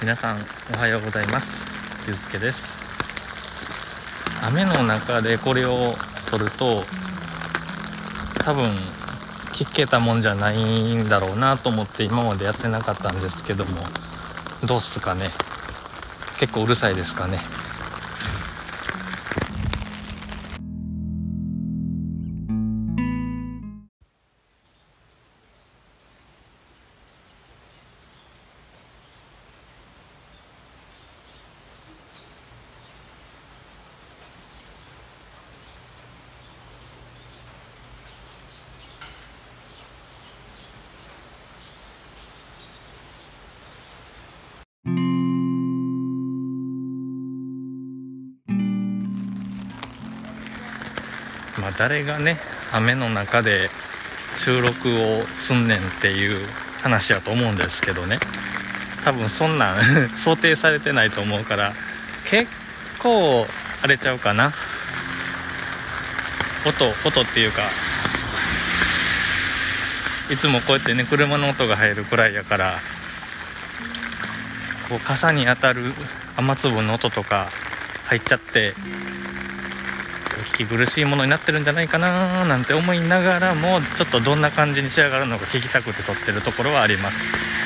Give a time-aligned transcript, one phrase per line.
[0.00, 0.38] 皆さん
[0.74, 1.62] おはようございます。
[2.06, 2.74] ゆうすけです。
[4.42, 5.92] 雨の中でこれを
[6.30, 6.82] 撮ると
[8.42, 8.70] 多分
[9.52, 13.82] 聞けたもんじゃないんだろうなと思って今までやってなかったんですけども
[14.64, 15.32] どうっすかね。
[16.38, 17.38] 結構うるさいですかね。
[51.60, 52.36] まあ誰がね
[52.72, 53.68] 雨の中で
[54.36, 56.38] 収録をすんねんっていう
[56.82, 58.18] 話やと思うんですけどね。
[59.04, 61.72] 多分そんなん 想定されてないと思うから
[62.28, 62.50] 結
[62.98, 63.46] 構
[63.82, 64.52] 荒れちゃうかな。
[66.64, 67.62] 音音っていうか
[70.30, 72.78] いつもこうやってね車の音が入るくらいやから
[74.90, 75.92] こう傘に当たる
[76.36, 77.48] 雨粒の音とか
[78.06, 78.74] 入っちゃって
[80.40, 87.60] 聞き苦しいものになってるんじゃないかななんて思いながらもちょっとどんな感じに仕上がるのか聞きたくて撮ってるところはあります。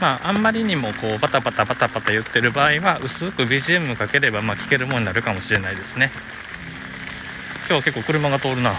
[0.00, 6.10] まああんまりにもこうバタバタバタバタ言ってる場合は薄く BGM かければまあ聞けるものになるかもしれないですね。
[7.68, 8.72] 今日結構車が通るな。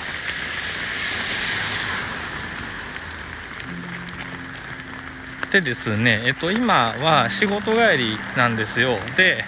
[5.54, 8.96] でですね、えっと、今は仕事帰りなんですよ。
[9.16, 9.44] で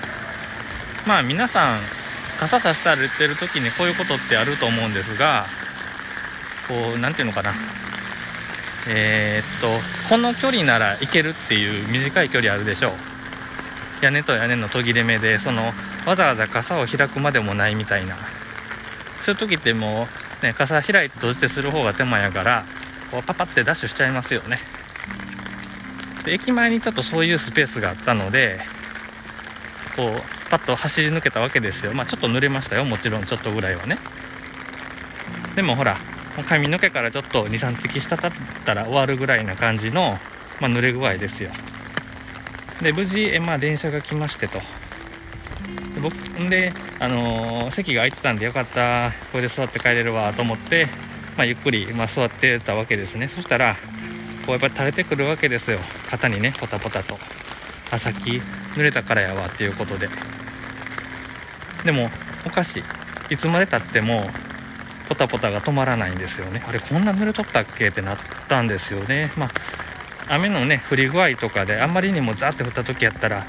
[1.08, 1.80] まあ皆さん
[2.40, 5.46] 傘さして歩いてる時にこういうことってあると思うんですが
[6.68, 7.54] こう何ていうのかな。
[8.88, 9.68] えー、っと
[10.10, 12.92] この距離なら行けるっていう短い距離あるでしょう。
[14.06, 15.74] 屋根と屋根の途切れ目でその
[16.06, 18.16] わざわざ傘を開くまでもないみたいな。
[19.24, 20.08] そういう時っても
[20.44, 22.64] う、ね、傘開いて閉じてする方が手間やから
[23.10, 24.60] こうパパってダッシュしちゃいますよね。
[26.26, 28.60] で駅前にちょっとそういうスペースがあったので
[29.96, 31.94] こうパッと走り抜けたわけですよ。
[31.94, 32.86] まあちょっと濡れましたよ。
[32.86, 33.98] もちろんちょっとぐらいはね。
[35.56, 35.98] でもほら
[36.44, 38.32] 髪の毛からちょっと23滴滴っ
[38.66, 40.18] たら終わるぐらいな感じの、
[40.60, 41.52] まあ、濡れ具合ですよ。
[42.82, 44.60] で無事え、まあ、電車が来ましてと。
[44.60, 46.14] で僕
[46.50, 49.12] で、あのー、席が空いてたんでよかった。
[49.32, 50.88] これで座って帰れるわと思って、
[51.38, 53.30] まあ、ゆっくり、まあ、座ってたわけですね。
[53.30, 53.78] そしたら
[54.46, 55.80] こうやっぱり垂れてくるわけですよ。
[56.10, 57.18] 肩にねポタポタと。
[57.92, 58.42] あさっき
[58.76, 60.08] 濡れたからやわっていうことで。
[61.84, 62.10] でも
[62.46, 62.84] おかしい
[63.34, 64.24] いつまでたっても
[65.08, 66.64] ポタポタが止まらないんですよね。
[66.68, 68.18] あれこんな濡れとったっけってなっ
[68.48, 69.32] たんですよね。
[69.38, 69.50] まあ
[70.28, 73.46] 雨のね降り具合とかであんまりにもザーって降った時やったら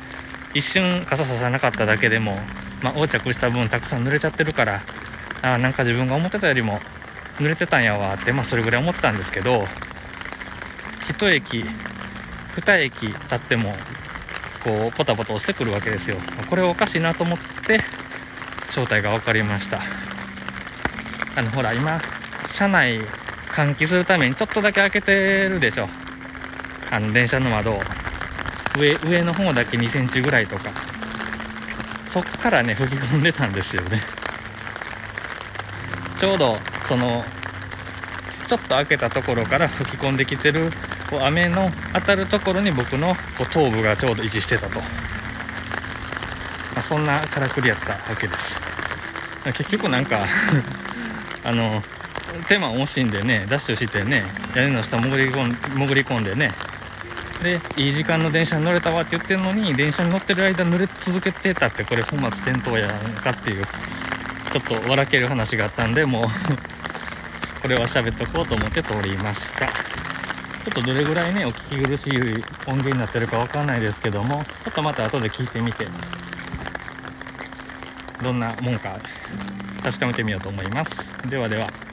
[0.54, 2.36] 一瞬傘ささなかっただけでも、
[2.82, 4.82] まあ、横着した分たくさん濡れちゃってるから
[5.42, 6.80] あなんか自分が思ってたよりも
[7.38, 9.64] 濡れてたんやわってまあそれぐらい思ってたんですけど
[11.08, 11.64] 1駅
[12.56, 13.72] 2駅経っても
[14.64, 16.16] こうポタポタ落ちてくるわけですよ。
[16.48, 17.78] これおかしいなと思って
[18.70, 19.80] 正体が分かりました。
[21.36, 22.00] あのほら今
[22.54, 22.98] 車内
[23.48, 25.88] 換気するためにちょっとだけ開けてるでしょ。
[26.90, 27.78] あの電車の窓
[28.78, 30.70] 上上の方だけ2センチぐらいとか。
[32.10, 34.00] そっからね吹き込んでたんですよね。
[36.18, 36.56] ちょうど
[36.88, 37.22] その
[38.48, 40.70] ちょっと開けたところから吹き込んできてる
[41.10, 44.84] こう雨の当たるところに僕のこう頭部がちょうど位置してたと、ま
[46.78, 48.60] あ、そんなからくりやったわけです。
[49.44, 50.24] 結局なんか
[51.44, 51.82] あの
[52.48, 54.24] 手間惜しんでねダッシュしてね
[54.54, 56.50] 屋根の下潜り込ん潜り込んでね。
[57.42, 66.24] でいい時間の電車に乗れたわって言ってるのに電車に乗ってる間濡れ続けてたってこれ本末転倒やんかっていうちょっと笑ける話があったんでもう
[67.60, 69.66] これは喋っとこうと思って通りました。
[70.66, 72.18] ちょっとどれぐらいねお聞き苦しい
[72.66, 75.86] 音源になってるかわかんないですけどもちょっとまた後で聞いてみて
[78.20, 78.98] どんなもんか
[79.84, 81.28] 確かめてみようと思います。
[81.28, 81.85] ではでは。